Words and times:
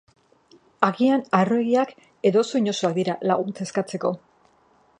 Agian 0.87 1.21
harroegiak 1.39 1.93
edo 2.31 2.43
oso 2.45 2.63
inozoak 2.63 2.97
dira 3.01 3.17
laguntza 3.33 3.69
eskatzeko. 3.69 4.13